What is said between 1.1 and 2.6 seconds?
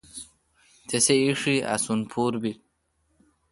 ایݭی اسون پھور بیل۔